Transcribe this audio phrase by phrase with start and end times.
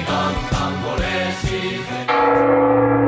[0.00, 1.44] Voces que cantan goles
[2.96, 2.99] y...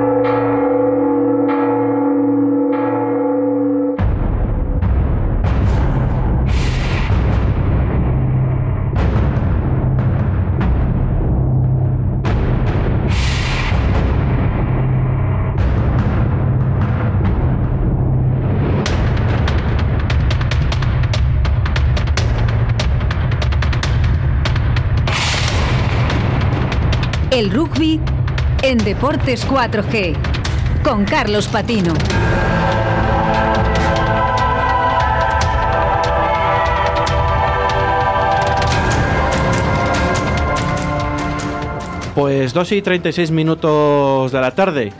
[28.92, 30.14] Deportes 4G
[30.84, 31.94] con Carlos Patino.
[42.14, 44.92] Pues 2 y 36 minutos de la tarde.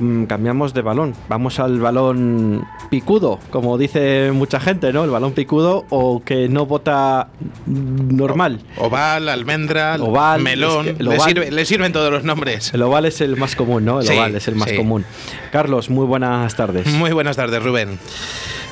[0.00, 1.14] Mm, Cambiamos de balón.
[1.28, 5.04] Vamos al balón picudo, como dice mucha gente, ¿no?
[5.04, 7.28] El balón picudo o que no vota
[7.66, 8.60] normal.
[8.78, 10.88] Oval, almendra, Oval, melón.
[10.88, 12.72] es que el le, oval- sirve- le sirven todos los nombres.
[12.74, 14.00] El oval es el más común, ¿no?
[14.00, 14.76] El Sí, oval es el más sí.
[14.76, 15.04] común.
[15.52, 16.86] Carlos, muy buenas tardes.
[16.86, 17.98] Muy buenas tardes, Rubén.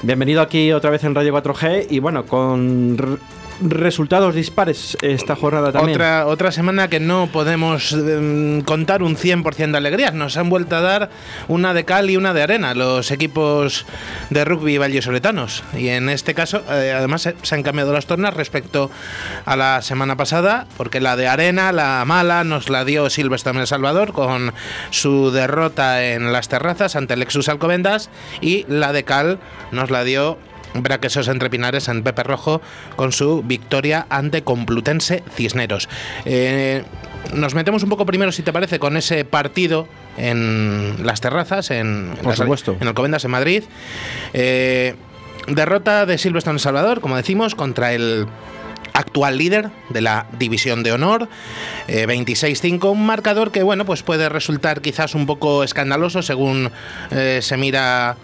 [0.02, 3.18] Bienvenido aquí otra vez en Radio 4G y bueno, con
[3.60, 5.96] resultados dispares esta jornada también.
[5.96, 10.14] Otra, otra semana que no podemos em, contar un 100% de alegrías.
[10.14, 11.10] Nos han vuelto a dar
[11.48, 13.86] una de cal y una de arena los equipos
[14.30, 15.64] de rugby vallesoletanos.
[15.76, 18.90] Y en este caso, eh, además, se, se han cambiado las tornas respecto
[19.44, 23.66] a la semana pasada, porque la de arena, la mala, nos la dio Silverstone El
[23.66, 24.52] Salvador con
[24.90, 28.10] su derrota en las terrazas ante Lexus Alcobendas.
[28.40, 29.38] Y la de cal
[29.72, 30.38] nos la dio
[30.82, 32.60] Braquesos entre Pinares en Pepe Rojo
[32.96, 35.88] con su victoria ante Complutense Cisneros.
[36.24, 36.84] Eh,
[37.34, 42.10] nos metemos un poco primero, si te parece, con ese partido en las terrazas, en,
[42.10, 42.76] en Por las- supuesto.
[42.80, 43.64] en Alcobendas, en Madrid.
[44.32, 44.94] Eh,
[45.48, 48.26] derrota de Silverstone El Salvador, como decimos, contra el
[48.92, 51.28] actual líder de la División de Honor,
[51.86, 56.70] eh, 26-5, un marcador que bueno, pues puede resultar quizás un poco escandaloso según
[57.10, 58.16] eh, se mira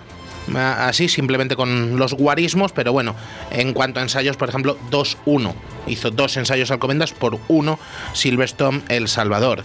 [0.56, 3.14] así, simplemente con los guarismos, pero bueno,
[3.50, 5.54] en cuanto a ensayos, por ejemplo, 2-1.
[5.86, 7.78] Hizo dos ensayos Alcobendas por uno
[8.12, 9.64] Silverstone El Salvador.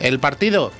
[0.00, 0.72] El partido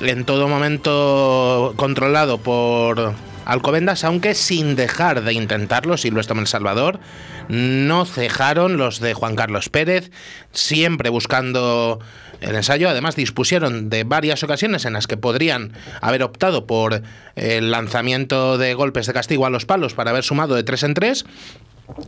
[0.00, 7.00] en todo momento controlado por Alcobendas, aunque sin dejar de intentarlo, Silverstone El Salvador.
[7.48, 10.10] No cejaron los de Juan Carlos Pérez,
[10.52, 11.98] siempre buscando
[12.40, 12.88] el ensayo.
[12.88, 17.02] Además, dispusieron de varias ocasiones en las que podrían haber optado por
[17.36, 20.94] el lanzamiento de golpes de castigo a los palos para haber sumado de tres en
[20.94, 21.24] tres.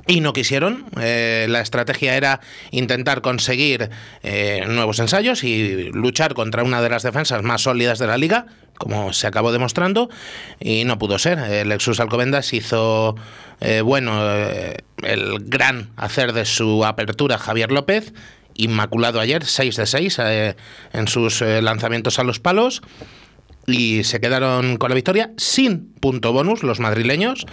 [0.06, 0.84] Y no quisieron.
[1.00, 3.90] Eh, la estrategia era intentar conseguir
[4.22, 8.46] eh, nuevos ensayos y luchar contra una de las defensas más sólidas de la liga,
[8.78, 10.08] como se acabó demostrando,
[10.60, 11.38] y no pudo ser.
[11.38, 13.16] El Lexus Alcobendas hizo,
[13.60, 14.22] eh, bueno,
[15.02, 18.12] el gran hacer de su apertura Javier López,
[18.64, 20.56] inmaculado ayer, 6 de 6 eh,
[20.92, 22.82] en sus eh, lanzamientos a los palos.
[23.66, 27.46] Y se quedaron con la victoria sin punto bonus los madrileños.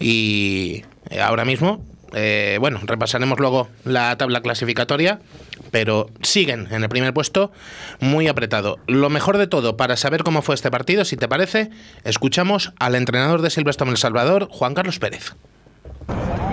[0.00, 0.82] Y
[1.20, 5.20] ahora mismo eh, bueno repasaremos luego la tabla clasificatoria
[5.70, 7.50] pero siguen en el primer puesto
[8.00, 8.78] muy apretado.
[8.86, 11.70] Lo mejor de todo para saber cómo fue este partido si te parece
[12.04, 15.34] escuchamos al entrenador de Silverstone El Salvador Juan Carlos Pérez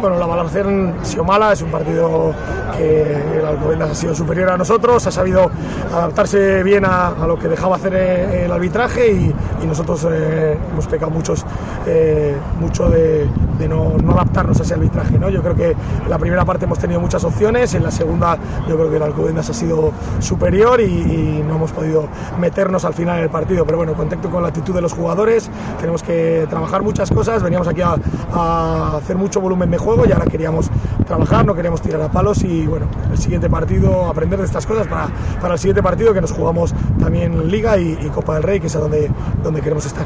[0.03, 2.33] Bueno, la valoración ha sido mala, es un partido
[2.77, 5.49] que el Alcobendas ha sido superior a nosotros, ha sabido
[5.93, 9.33] adaptarse bien a, a lo que dejaba hacer eh, el arbitraje y,
[9.65, 11.45] nosotros eh, hemos pecado muchos,
[11.87, 13.27] eh, mucho de,
[13.67, 15.17] no, no adaptarnos a ese arbitraje.
[15.17, 15.29] ¿no?
[15.29, 18.75] Yo creo que en la primera parte hemos tenido muchas opciones, en la segunda yo
[18.75, 22.07] creo que el Alcobendas ha sido superior y, no hemos podido
[22.39, 25.49] meternos al final en el partido, pero bueno, contento con la actitud de los jugadores,
[25.79, 30.25] tenemos que trabajar muchas cosas, veníamos aquí a, hacer mucho volumen de juego y ahora
[30.25, 30.69] queríamos
[31.05, 34.87] trabajar, no queríamos tirar a palos y bueno, el siguiente partido, aprender de estas cosas
[34.87, 35.07] para,
[35.39, 38.75] para el siguiente partido que nos jugamos también Liga y, Copa del Rey, que es
[38.75, 39.09] a donde,
[39.43, 40.05] donde queremos estar.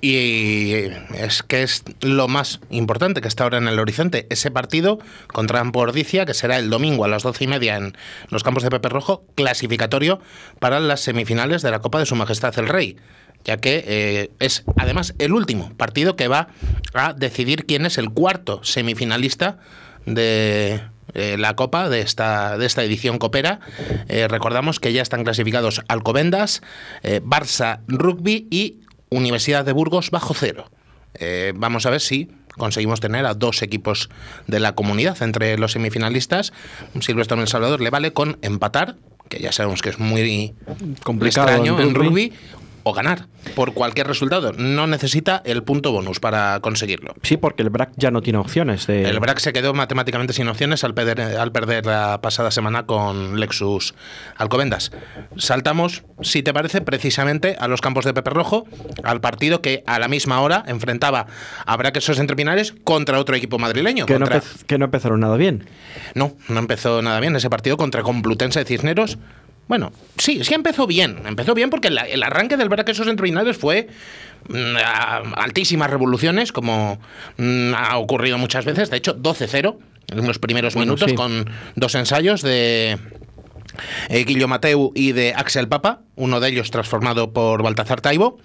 [0.00, 0.74] Y
[1.14, 4.26] es que es lo más importante que está ahora en el horizonte.
[4.30, 7.96] Ese partido contra Ampordicia, que será el domingo a las doce y media en
[8.30, 10.20] los campos de Pepe Rojo, clasificatorio
[10.60, 12.96] para las semifinales de la Copa de Su Majestad el Rey.
[13.44, 16.48] Ya que eh, es además el último partido que va
[16.92, 19.58] a decidir quién es el cuarto semifinalista
[20.04, 20.82] de
[21.14, 23.60] eh, la copa de esta, de esta edición copera.
[24.08, 26.62] Eh, recordamos que ya están clasificados Alcobendas,
[27.02, 30.70] Barça Rugby y Universidad de Burgos bajo cero.
[31.54, 34.10] Vamos a ver si conseguimos tener a dos equipos
[34.46, 36.52] de la comunidad entre los semifinalistas.
[37.00, 38.96] Silvestre en El Salvador le vale con empatar,
[39.30, 40.54] que ya sabemos que es muy
[41.02, 42.32] Complicado extraño en en rugby.
[42.88, 44.52] O ganar por cualquier resultado.
[44.52, 47.14] No necesita el punto bonus para conseguirlo.
[47.22, 49.08] Sí, porque el BRAC ya no tiene opciones de...
[49.08, 53.38] El BRAC se quedó matemáticamente sin opciones al perder, al perder la pasada semana con
[53.40, 53.94] Lexus
[54.36, 54.90] Alcobendas.
[55.36, 58.66] Saltamos, si te parece, precisamente a los campos de Pepe Rojo,
[59.02, 61.26] al partido que a la misma hora enfrentaba
[61.66, 64.06] a BRAC esos entrepinares contra otro equipo madrileño.
[64.06, 65.66] que, no contra- que no empezaron nada bien.
[66.14, 69.18] no, no empezó nada bien ese partido contra Complutense de Cisneros.
[69.68, 71.18] Bueno, sí, sí empezó bien.
[71.26, 73.88] Empezó bien porque la- el arranque del Braquesos Entrepinares fue
[74.48, 76.98] mm, a altísimas revoluciones, como
[77.36, 78.90] mm, ha ocurrido muchas veces.
[78.90, 79.78] De hecho, 12-0
[80.10, 81.14] en los primeros Bueno, minutos, sí.
[81.16, 82.98] con dos ensayos de
[84.08, 88.38] eh, Guillo Mateu y de Axel Papa, uno de ellos transformado por Baltazar Taibo.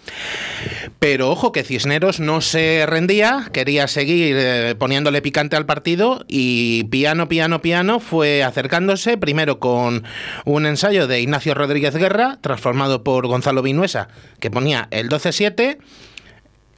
[1.00, 6.86] Pero ojo que Cisneros no se rendía, quería seguir eh, poniéndole picante al partido y
[6.86, 10.04] piano, piano, piano fue acercándose primero con
[10.46, 14.08] un ensayo de Ignacio Rodríguez Guerra, transformado por Gonzalo Vinuesa,
[14.40, 15.78] que ponía el 12-7.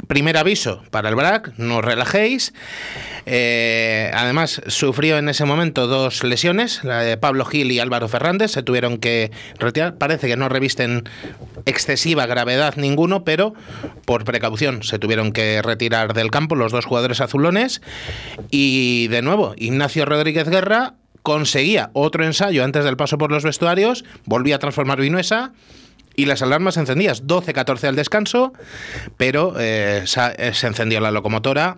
[0.07, 2.53] Primer aviso para el BRAC, no os relajéis.
[3.25, 8.51] Eh, además, sufrió en ese momento dos lesiones, la de Pablo Gil y Álvaro Fernández,
[8.51, 9.97] se tuvieron que retirar.
[9.97, 11.09] Parece que no revisten
[11.65, 13.56] excesiva gravedad ninguno, pero
[14.06, 17.81] por precaución se tuvieron que retirar del campo los dos jugadores azulones.
[18.51, 20.94] Y de nuevo, Ignacio Rodríguez Guerra
[21.24, 25.53] conseguía otro ensayo antes del paso por los vestuarios, volvía a transformar Vinuesa
[26.15, 28.53] y las alarmas encendidas, 12-14 al descanso,
[29.17, 30.06] pero eh,
[30.38, 31.77] eh, se encendió la locomotora.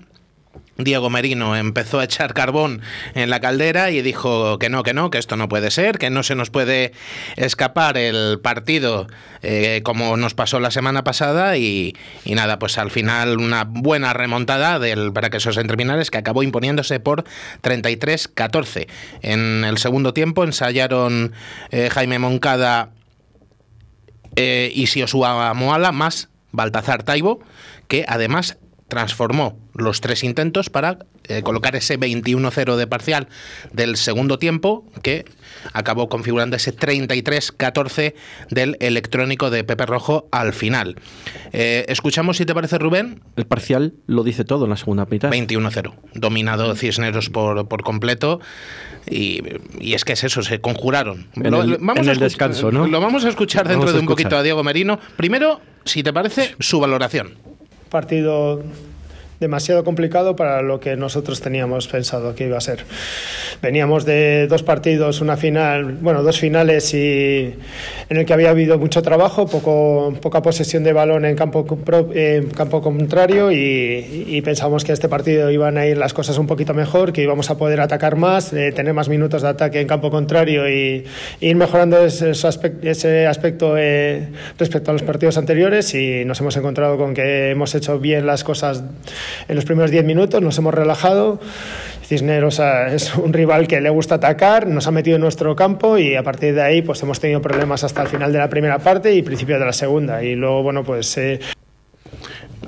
[0.80, 2.82] Diego Merino empezó a echar carbón
[3.16, 6.12] en la caldera y dijo que no, que no, que esto no puede ser, que
[6.12, 6.94] no se nos puede
[7.36, 9.08] escapar el partido
[9.42, 11.96] eh, como nos pasó la semana pasada y,
[12.26, 17.24] y nada, pues al final una buena remontada del Braquesos Entrepinares que acabó imponiéndose por
[17.64, 18.88] 33-14.
[19.24, 21.34] En el segundo tiempo ensayaron
[21.92, 22.92] Jaime Moncada
[24.38, 27.40] eh, y Siosua Moala más Baltazar Taibo,
[27.88, 28.58] que además
[28.88, 33.28] transformó los tres intentos para eh, colocar ese 21-0 de parcial
[33.74, 35.26] del segundo tiempo que
[35.74, 38.14] acabó configurando ese 33-14
[38.50, 40.96] del electrónico de Pepe Rojo al final.
[41.54, 45.30] Eh, escuchamos si te parece Rubén, El parcial lo dice todo en la segunda mitad.
[45.32, 48.40] 21-0, dominado Cisneros por, por completo.
[49.10, 49.42] Y,
[49.80, 51.28] y es que es eso, se conjuraron.
[51.36, 52.88] En el- en a el descanso, ¿no?
[52.88, 55.00] Lo vamos a escuchar dentro Vamos de un poquito a Diego Merino.
[55.16, 57.36] Primero, si te parece, su valoración.
[57.90, 58.64] Partido
[59.40, 62.84] demasiado complicado para lo que nosotros teníamos pensado que iba a ser.
[63.62, 67.54] Veníamos de dos partidos, una final, bueno, dos finales y
[68.10, 71.66] en el que había habido mucho trabajo, poco, poca posesión de balón en campo,
[72.14, 76.48] en campo contrario y, y pensamos que este partido iban a ir las cosas un
[76.48, 79.88] poquito mejor, que íbamos a poder atacar más, eh, tener más minutos de ataque en
[79.88, 81.06] campo contrario y,
[81.40, 86.98] y ir mejorando ese aspecto eh, respecto a los partidos anteriores y nos hemos encontrado
[86.98, 88.84] con que hemos hecho bien las cosas
[89.48, 91.40] en los primeros 10 minutos, nos hemos relajado.
[92.08, 96.16] Cisneros es un rival que le gusta atacar, nos ha metido en nuestro campo y
[96.16, 99.14] a partir de ahí pues hemos tenido problemas hasta el final de la primera parte
[99.14, 100.24] y principio de la segunda.
[100.24, 101.42] Y luego, bueno, pues eh,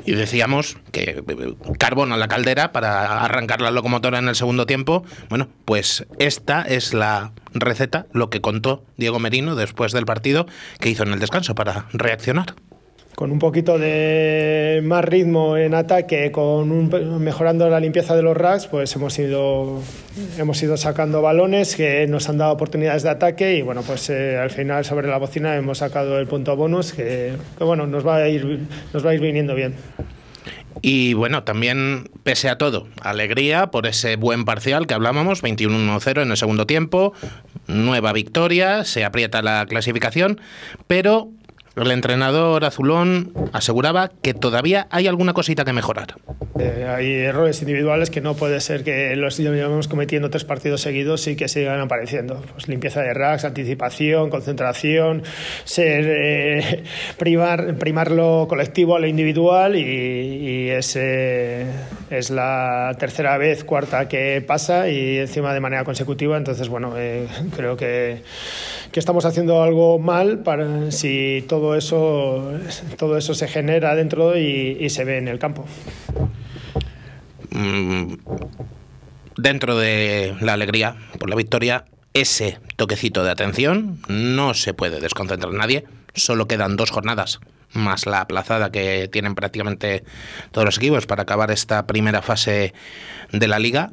[0.05, 4.65] Y decíamos que eh, carbón a la caldera para arrancar la locomotora en el segundo
[4.65, 5.05] tiempo.
[5.29, 10.47] Bueno, pues esta es la receta, lo que contó Diego Merino después del partido
[10.81, 12.55] que hizo en el descanso para reaccionar.
[13.19, 18.37] Con un poquito de más ritmo en ataque, con un- mejorando la limpieza de los
[18.37, 19.81] racks, pues hemos ido,
[20.37, 24.37] hemos ido sacando balones que nos han dado oportunidades de ataque y bueno, pues eh,
[24.37, 28.15] al final sobre la bocina hemos sacado el punto bonus que, que, bueno, nos va,
[28.19, 28.61] a ir,
[28.93, 29.75] nos va a ir viniendo bien.
[30.81, 36.31] Y bueno, también, pese a todo, alegría por ese buen parcial que hablábamos, 21-0 en
[36.31, 37.11] el segundo tiempo,
[37.67, 40.39] nueva victoria, se aprieta la clasificación,
[40.87, 41.31] pero
[41.83, 46.15] el entrenador azulón aseguraba que todavía hay alguna cosita que mejorar.
[46.59, 51.25] Eh, hay errores individuales que no puede ser que los llevemos cometiendo tres partidos seguidos
[51.27, 52.43] y que sigan apareciendo.
[52.53, 55.23] Pues limpieza de racks, anticipación, concentración,
[55.63, 56.83] ser, eh,
[57.17, 61.65] primar, primar lo colectivo a lo individual y, y es, eh,
[62.09, 66.37] es la tercera vez, cuarta que pasa y encima de manera consecutiva.
[66.37, 68.21] Entonces, bueno, eh, creo que,
[68.91, 72.51] que estamos haciendo algo mal para si todo eso,
[72.97, 75.65] todo eso se genera dentro y- se ve en el campo.
[77.51, 78.13] Mm,
[79.37, 85.53] dentro de la alegría por la victoria, ese toquecito de atención, no se puede desconcentrar
[85.53, 87.39] nadie, solo quedan dos jornadas
[87.73, 90.03] más la aplazada que tienen prácticamente
[90.51, 92.73] todos los equipos para acabar esta primera fase
[93.31, 93.91] de la liga.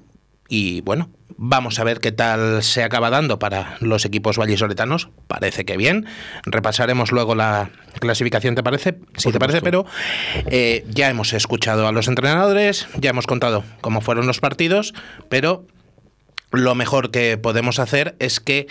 [0.48, 5.08] Y bueno, vamos a ver qué tal se acaba dando para los equipos vallisoletanos.
[5.26, 6.06] Parece que bien.
[6.44, 8.98] Repasaremos luego la clasificación, ¿te parece?
[9.16, 9.86] Si te parece, pero
[10.46, 14.94] eh, ya hemos escuchado a los entrenadores, ya hemos contado cómo fueron los partidos,
[15.28, 15.66] pero
[16.52, 18.66] lo mejor que podemos hacer es que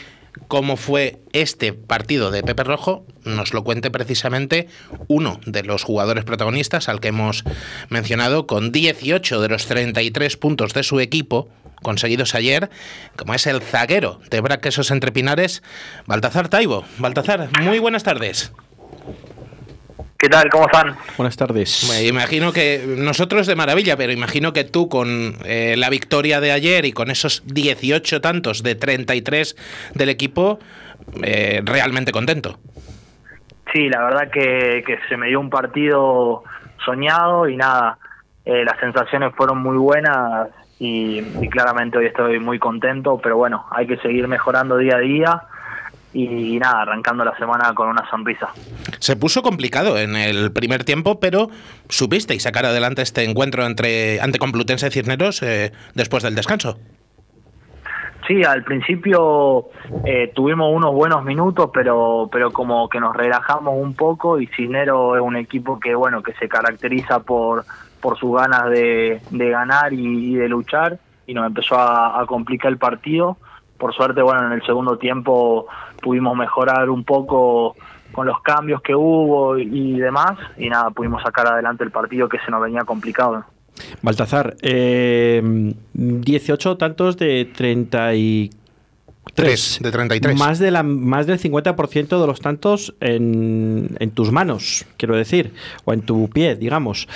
[0.47, 4.67] cómo fue este partido de Pepe Rojo, nos lo cuente precisamente
[5.07, 7.43] uno de los jugadores protagonistas al que hemos
[7.89, 11.49] mencionado, con 18 de los 33 puntos de su equipo
[11.81, 12.69] conseguidos ayer,
[13.15, 15.61] como es el zaguero de Braquesos Entre Pinares,
[16.07, 16.83] Baltazar Taibo.
[16.97, 18.51] Baltazar, muy buenas tardes.
[20.17, 20.49] ¿Qué tal?
[20.49, 20.95] ¿Cómo están?
[21.17, 21.89] Buenas tardes.
[21.91, 26.53] Me imagino que nosotros de maravilla, pero imagino que tú con eh, la victoria de
[26.53, 30.59] ayer y con esos 18 tantos de 33 del equipo,
[31.21, 32.57] eh, realmente contento.
[33.73, 36.43] Sí, la verdad que, que se me dio un partido
[36.85, 37.97] soñado y nada,
[38.45, 40.47] eh, las sensaciones fueron muy buenas
[40.79, 44.99] y, y claramente hoy estoy muy contento, pero bueno, hay que seguir mejorando día a
[44.99, 45.43] día
[46.15, 48.47] y nada, arrancando la semana con una sonrisa.
[48.99, 51.49] Se puso complicado en el primer tiempo, pero
[51.89, 56.77] supisteis sacar adelante este encuentro entre ante Complutense y Cisneros eh, después del descanso.
[58.27, 59.67] Sí, al principio
[60.05, 65.17] eh, tuvimos unos buenos minutos, pero pero como que nos relajamos un poco y Cisneros
[65.17, 67.65] es un equipo que bueno que se caracteriza por
[67.99, 72.25] por sus ganas de, de ganar y, y de luchar y nos empezó a, a
[72.25, 73.37] complicar el partido.
[73.77, 75.67] Por suerte, bueno, en el segundo tiempo
[76.01, 77.75] pudimos mejorar un poco
[78.11, 82.39] con los cambios que hubo y demás y nada, pudimos sacar adelante el partido que
[82.39, 83.43] se nos venía complicado.
[84.01, 85.41] Baltazar, eh,
[85.93, 88.64] 18 tantos de 33.
[89.33, 90.37] Tres, de 33.
[90.37, 95.53] Más, de la, más del 50% de los tantos en, en tus manos, quiero decir,
[95.83, 97.07] o en tu pie, digamos.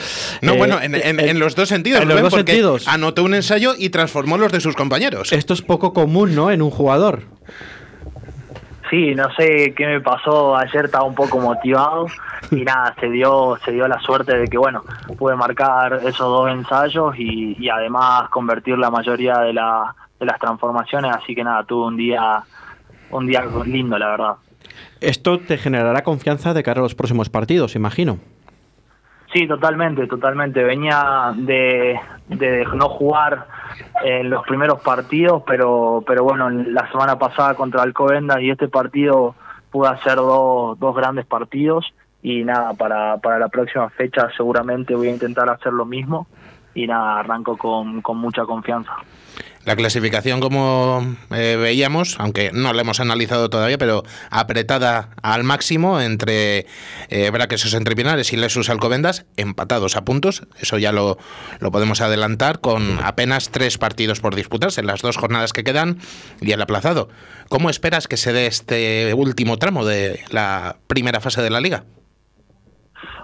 [0.42, 2.02] No, Eh, bueno, en, en- en los dos sentidos.
[2.02, 2.88] en los dos sentidos.
[2.88, 5.32] Anotó un ensayo y transformó los de sus compañeros.
[5.32, 6.52] Esto es poco común, ¿no?
[6.52, 7.22] En un jugador.
[8.90, 12.08] Sí, no sé qué me pasó, ayer estaba un poco motivado
[12.50, 14.84] y nada, se dio se dio la suerte de que bueno,
[15.16, 20.40] pude marcar esos dos ensayos y, y además convertir la mayoría de, la, de las
[20.40, 22.44] transformaciones, así que nada, tuve un día
[23.12, 24.36] un día lindo, la verdad.
[25.02, 28.20] Esto te generará confianza de cara a los próximos partidos, imagino.
[29.34, 30.64] Sí, totalmente, totalmente.
[30.64, 33.48] Venía de, de no jugar
[34.04, 39.36] en los primeros partidos, pero pero bueno, la semana pasada contra Alcobendas y este partido
[39.72, 41.86] pude hacer dos, dos grandes partidos
[42.22, 46.28] y nada, para, para la próxima fecha seguramente voy a intentar hacer lo mismo
[46.74, 48.94] y nada, arranco con, con mucha confianza.
[49.70, 56.02] La clasificación, como eh, veíamos, aunque no la hemos analizado todavía, pero apretada al máximo
[56.02, 56.66] entre
[57.10, 60.48] eh, Braquesos Entre Pinares y Lesus Alcobendas, empatados a puntos.
[60.60, 61.20] Eso ya lo,
[61.60, 66.00] lo podemos adelantar con apenas tres partidos por disputarse en las dos jornadas que quedan
[66.42, 67.10] y el aplazado.
[67.48, 71.84] ¿Cómo esperas que se dé este último tramo de la primera fase de la liga?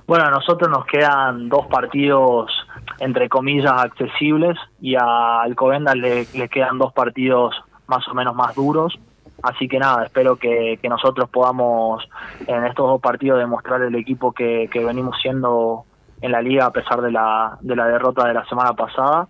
[0.08, 2.52] Bueno, a nosotros nos quedan dos partidos,
[3.00, 7.56] entre comillas, accesibles y a Alcobendas le, quedan dos partidos
[7.88, 9.00] más o menos más duros.
[9.42, 12.08] Así que nada, espero que, nosotros podamos
[12.46, 15.86] en estos dos partidos demostrar el equipo que, venimos siendo
[16.22, 19.28] en la liga a pesar de la, de la derrota de la semana pasada.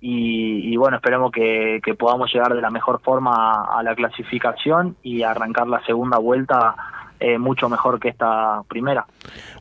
[0.00, 5.22] Y, y bueno, esperemos que, podamos llegar de la mejor forma a la clasificación y
[5.22, 6.74] arrancar la segunda vuelta
[7.20, 9.06] eh, mucho mejor que esta primera.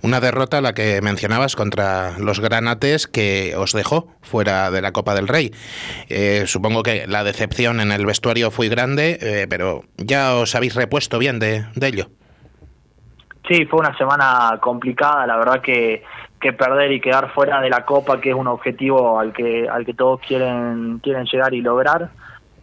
[0.02, 5.16] Una derrota, la que mencionabas, contra los granates que os dejó fuera de la Copa
[5.16, 5.52] del Rey.
[6.10, 10.76] Eh, supongo que la decepción en el vestuario fue grande, eh, pero ya os habéis
[10.76, 12.08] repuesto bien de, de ello.
[13.48, 16.04] Sí, fue una semana complicada, la verdad que,
[16.40, 19.86] que perder y quedar fuera de la Copa, que es un objetivo al que, al
[19.86, 22.10] que todos quieren, quieren llegar y lograr,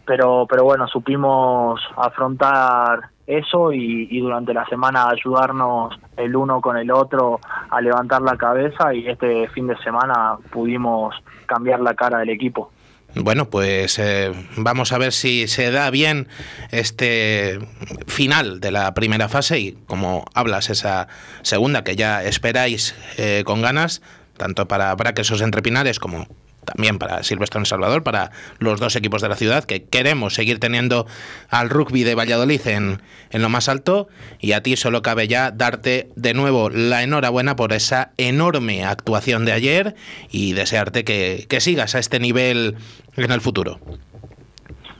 [0.05, 6.91] pero, pero bueno, supimos afrontar eso y, durante la semana ayudarnos el uno con el
[6.91, 7.39] otro
[7.69, 11.15] a levantar la cabeza y este fin de semana pudimos
[11.45, 12.71] cambiar la cara del equipo.
[13.15, 16.27] Bueno, pues eh, vamos a ver si se da bien
[16.71, 17.59] este
[18.07, 21.07] final de la primera fase y como hablas esa
[21.41, 24.01] segunda que ya esperáis eh, con ganas,
[24.35, 26.27] tanto para Braquesos Entre Pinares como
[26.65, 30.59] también para Silvestre en Salvador, para los dos equipos de la ciudad, que queremos seguir
[30.59, 31.07] teniendo
[31.49, 34.07] al rugby de Valladolid en, en lo más alto.
[34.39, 39.45] Y a ti solo cabe ya darte de nuevo la enhorabuena por esa enorme actuación
[39.45, 39.95] de ayer
[40.31, 42.75] y desearte que, que sigas a este nivel
[43.15, 43.79] en el futuro.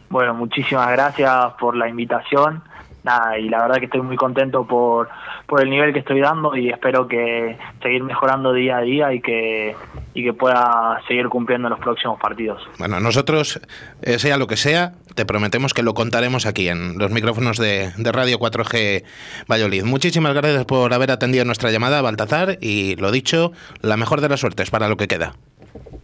[0.10, 2.64] Bueno, muchísimas gracias por la invitación.
[3.06, 5.10] Nada, y la verdad que estoy muy contento por,
[5.46, 9.22] por el nivel que estoy dando y espero que seguir mejorando día a día y
[9.22, 9.76] que,
[10.16, 12.68] y que pueda seguir cumpliendo en los próximos partidos.
[12.80, 13.62] Bueno, nosotros,
[14.02, 17.92] eh, sea lo que sea, te prometemos que lo contaremos aquí en los micrófonos de,
[17.96, 19.04] de Radio 4G
[19.48, 19.84] Valladolid.
[19.84, 24.40] Muchísimas gracias por haber atendido nuestra llamada, Baltazar, y lo dicho, la mejor de las
[24.40, 25.34] suertes para lo que queda.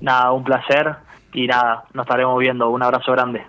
[0.02, 0.98] Nada, un placer
[1.34, 2.70] y nada, nos estaremos viendo.
[2.70, 3.44] Un abrazo grande.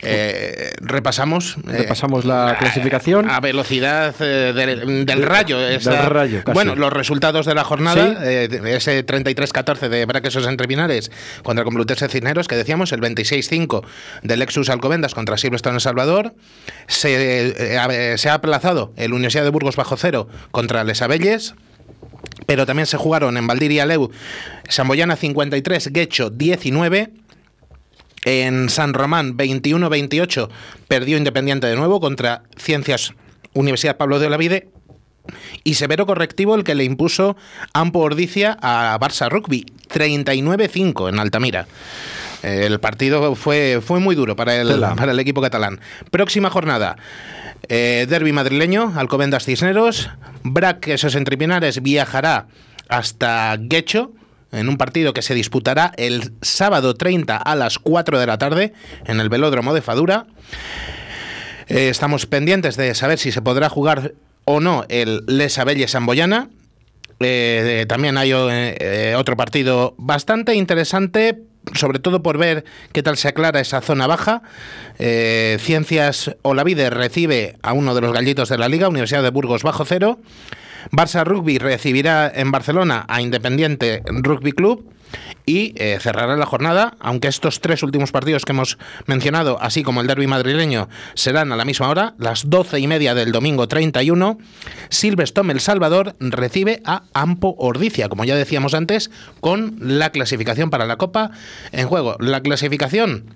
[0.00, 1.56] Eh, repasamos.
[1.68, 3.28] eh, Repasamos la clasificación.
[3.30, 5.58] A velocidad eh, del, del rayo.
[5.66, 6.54] esa- Del rayo, casi.
[6.54, 8.06] Bueno, los resultados de la jornada.
[8.06, 8.16] Sí.
[8.24, 11.10] eh, ese 33-14 de Braquesos entre Pinares
[11.42, 13.84] contra Complutense Cisneros, que decíamos, el 26-5
[14.22, 16.34] del Lexus Alcobendas contra Silverstone El Salvador.
[16.86, 21.54] Se, eh, se ha aplazado el Universidad de Burgos bajo cero contra Les Abelles.
[22.46, 24.10] Pero también se jugaron en Valdir y Aleu,
[24.68, 27.10] Samboyana 53, Guecho 19.
[28.26, 30.48] En San Román 21-28
[30.88, 33.14] perdió Independiente de nuevo contra Ciencias
[33.52, 34.68] Universidad Pablo de Olavide.
[35.62, 37.36] Y severo correctivo el que le impuso
[37.72, 41.68] Ampo Ordicia a Barça Rugby 39-5 en Altamira.
[42.42, 44.96] El partido fue, fue muy duro para el, Tela.
[44.96, 45.80] para el equipo catalán.
[46.10, 46.96] Próxima jornada.
[47.68, 50.10] Eh, derby madrileño, Alcobendas Cisneros.
[50.42, 52.48] Brac, esos entrepinares, viajará
[52.88, 54.10] hasta Guecho
[54.56, 58.72] en un partido que se disputará el sábado 30 a las 4 de la tarde
[59.06, 60.26] en el velódromo de Fadura.
[61.68, 66.48] Eh, estamos pendientes de saber si se podrá jugar o no el Les Abelles Samboyana.
[67.18, 71.42] Eh, también hay eh, otro partido bastante interesante,
[71.74, 74.42] sobre todo por ver qué tal se aclara esa zona baja.
[74.98, 79.84] Ciencias Olavide recibe a uno de los gallitos de la liga, Universidad de Burgos bajo
[79.84, 80.20] cero.
[80.90, 84.96] Barça Rugby recibirá en Barcelona a Independiente Rugby Club
[85.44, 90.00] y eh, cerrará la jornada, aunque estos tres últimos partidos que hemos mencionado, así como
[90.00, 94.38] el derby madrileño, serán a la misma hora, las doce y media del domingo 31.
[94.88, 99.10] Silverstone El Salvador recibe a Ampo Ordicia, como ya decíamos antes,
[99.40, 101.30] con la clasificación para la Copa
[101.70, 102.16] en juego.
[102.18, 103.35] La clasificación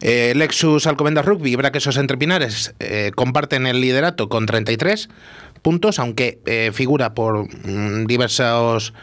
[0.00, 5.08] eh, Lexus Alcobendas Rugby y Braquesos Entre Pinares eh, comparten el liderato con 33
[5.62, 8.94] puntos, aunque eh, figura por mm, diversos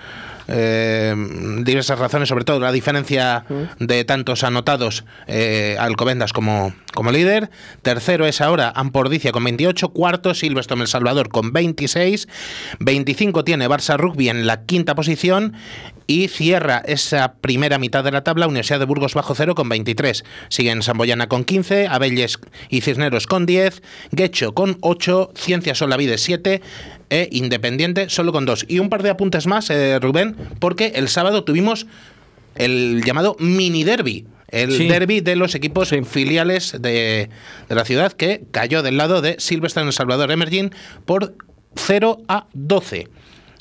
[0.47, 1.15] eh,
[1.63, 3.45] diversas razones, sobre todo la diferencia
[3.79, 7.49] de tantos anotados eh, Alcobendas como, como líder.
[7.81, 12.27] Tercero es ahora Ampordicia con 28, cuarto Silverstone El Salvador con 26,
[12.79, 15.53] 25 tiene Barça Rugby en la quinta posición
[16.07, 20.23] y cierra esa primera mitad de la tabla Universidad de Burgos bajo cero con 23.
[20.47, 26.61] Siguen Samboyana con 15, Abelles y Cisneros con 10, Guecho con 8, Ciencias Olavide 7
[27.09, 28.65] e Independiente solo con 2.
[28.67, 31.87] Y un par de apuntes más, eh, Rubén, porque el sábado tuvimos
[32.55, 34.25] el llamado mini derby.
[34.49, 34.87] El Sí.
[34.87, 37.29] derby de los equipos filiales de,
[37.67, 40.71] de la ciudad que cayó del lado de Silverstone El Salvador Emerging
[41.05, 41.35] por
[41.75, 43.07] 0 a 12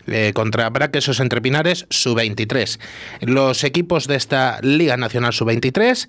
[0.06, 2.78] eh, contra Braquesos Entre Pinares, sub-23.
[3.22, 6.08] Los equipos de esta Liga Nacional sub-23,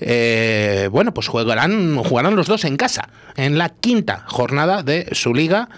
[0.00, 5.34] eh, bueno, pues jugarán, jugarán los dos en casa, en la quinta jornada de su
[5.34, 5.68] liga,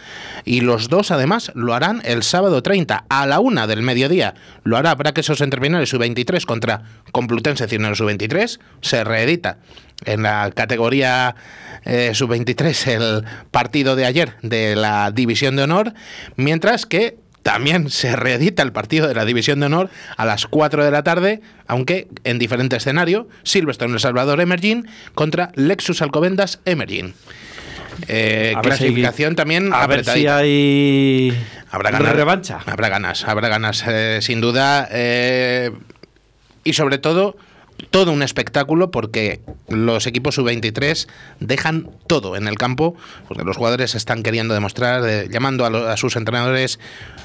[0.44, 4.34] y los dos además lo harán el sábado 30 a la una del mediodía.
[4.64, 9.58] Lo hará Braquesos Entre Pinares sub-23 contra Complutense Cisneros sub-23, se reedita
[10.04, 11.34] en la categoría
[11.84, 15.94] eh, sub-23 el partido de ayer de la División de Honor,
[16.36, 20.84] mientras que también se reedita el partido de la División de Honor a las 4
[20.84, 27.14] de la tarde, aunque en diferente escenario, Silverstone El Salvador Emerging contra Lexus Alcobendas Emerging.
[28.08, 31.36] Eh, si- clasificación también A ver si hay
[31.70, 32.14] Habrá ganas.
[32.14, 32.60] revancha.
[32.66, 34.88] Habrá ganas, habrá ganas, eh, sin duda.
[34.90, 35.70] eh,
[36.64, 37.36] y sobre todo,
[37.90, 41.06] todo un espectáculo porque los equipos sub-23
[41.40, 42.94] dejan todo en el campo,
[43.28, 46.78] porque los jugadores están queriendo demostrar, eh, llamando a, lo- a sus entrenadores,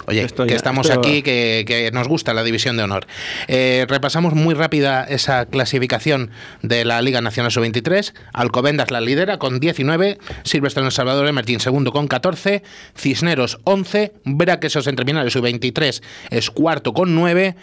[0.08, 3.08] oye, que estamos aquí, que, que nos gusta la división de honor.
[3.48, 8.13] Eh, repasamos muy rápida esa clasificación de la Liga Nacional Sub-23.
[8.34, 12.63] Alcobendas la lidera con 19, Silvestre El Salvador Emerging segundo con 14,
[12.96, 17.56] Cisneros 11, Braquesos Entre Pinares Sub-23 es cuarto con 9,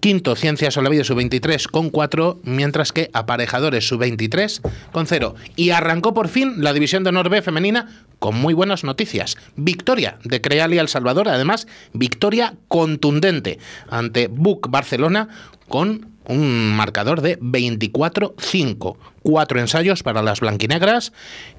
[0.00, 4.60] Quinto, Ciencias Olavide sub-23 con 4, mientras que Aparejadores sub-23
[4.92, 5.34] con 0.
[5.56, 9.36] Y arrancó por fin la División de Honor B femenina con muy buenas noticias.
[9.56, 15.28] Victoria de Creali El Salvador, además, victoria contundente ante Buc Barcelona
[15.68, 18.96] con un marcador de 24-5.
[19.24, 21.14] Cuatro ensayos para las blanquinegras,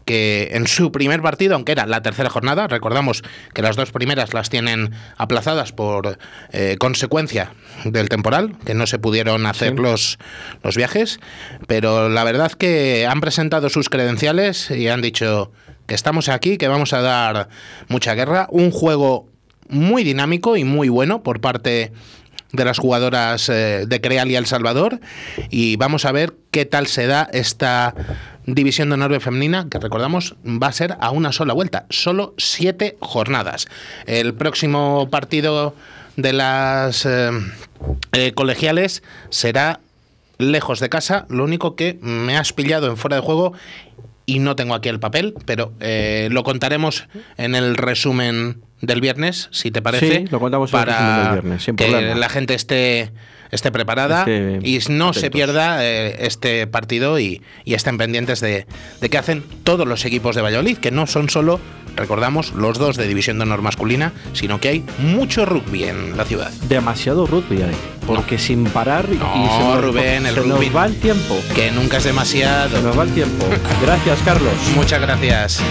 [0.06, 3.23] que en su primer partido, aunque era la tercera jornada, recordamos
[3.56, 6.19] que las dos primeras las tienen aplazadas por
[6.54, 10.19] eh, consecuencia del temporal, que no se pudieron hacer los,
[10.62, 11.19] los viajes,
[11.65, 15.51] pero la verdad que han presentado sus credenciales y han dicho
[15.88, 17.49] que estamos aquí, que vamos a dar
[17.88, 18.47] mucha guerra.
[18.51, 19.28] Un juego
[19.67, 21.91] muy dinámico y muy bueno por parte
[22.56, 25.00] de las jugadoras eh, de Creal y El Salvador
[25.50, 27.94] y vamos a ver qué tal se da esta
[28.46, 32.98] división de honor femenina que recordamos va a ser a una sola vuelta, solo siete
[33.00, 33.68] jornadas.
[34.06, 35.74] El próximo partido
[36.15, 37.30] de las eh,
[38.13, 39.80] eh, colegiales será
[40.38, 43.54] lejos de casa, lo único que me has pillado en fuera de juego
[44.26, 49.47] y no tengo aquí el papel, pero eh, lo contaremos en el resumen del viernes,
[49.51, 52.15] si te parece, Sí, lo contamos el para del viernes, sin que problema.
[52.15, 53.11] la gente esté
[53.51, 58.65] esté preparada Esté y no se pierda eh, este partido y, y estén pendientes de,
[58.99, 61.61] de qué hacen todos los equipos de Valladolid, que no son solo,
[61.95, 66.25] recordamos, los dos de División de Honor masculina, sino que hay mucho rugby en la
[66.25, 66.51] ciudad.
[66.67, 67.75] Demasiado rugby hay.
[68.05, 71.38] Porque sin parar y No, se nos, Rubén, el se nos rugby- va el tiempo.
[71.55, 72.81] Que nunca es Se demasiado.
[72.81, 73.45] nos va el tiempo.
[73.83, 74.53] Gracias, Carlos.
[74.75, 75.63] Muchas gracias.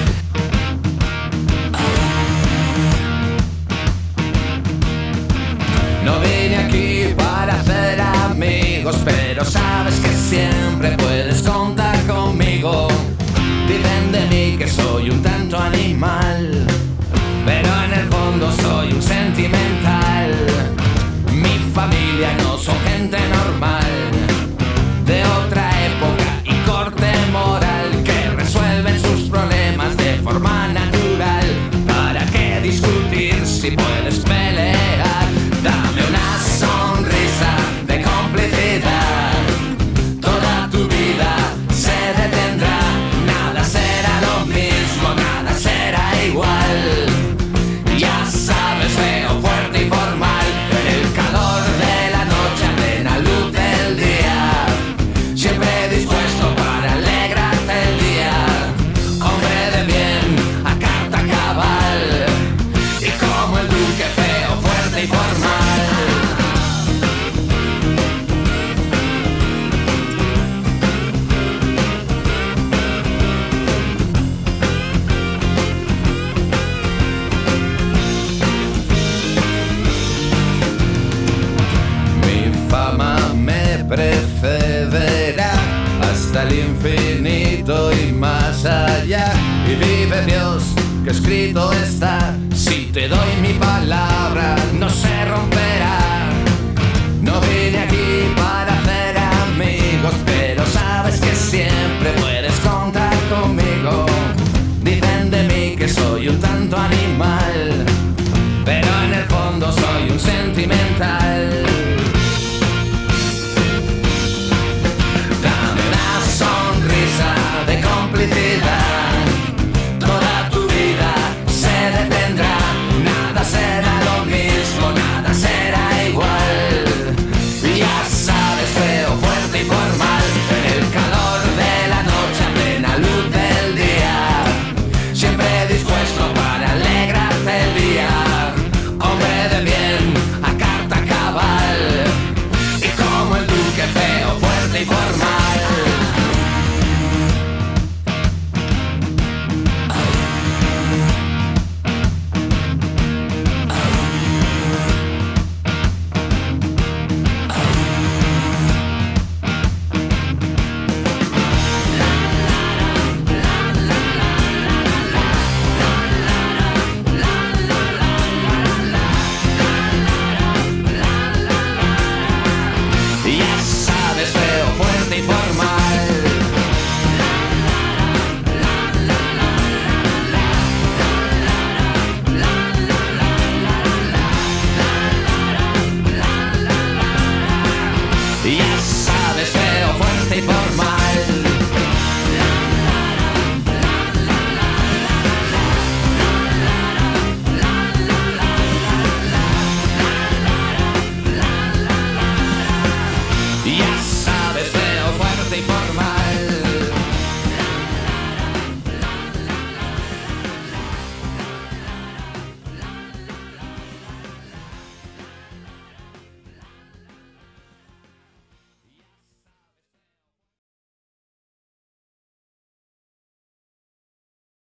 [6.04, 12.88] No vine aquí para hacer amigos, pero sabes que siempre puedes contar conmigo.
[13.66, 16.13] Dicen de mí que soy un tanto animal,
[86.48, 89.32] el infinito y más allá.
[89.66, 90.62] Y vive Dios
[91.04, 92.43] que escrito está.